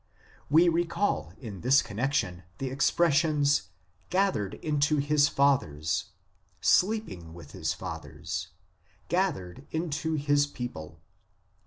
We 0.49 0.67
recall 0.67 1.31
in 1.39 1.61
this 1.61 1.83
connexion 1.83 2.41
the 2.57 2.71
expressions" 2.71 3.69
gathered 4.09 4.55
into 4.55 4.97
his 4.97 5.27
fathers," 5.29 6.05
"sleeping 6.59 7.35
with 7.35 7.51
his 7.51 7.73
fathers,"" 7.75 8.47
gathered 9.09 9.67
into 9.71 10.15
his 10.15 10.47
people." 10.47 11.01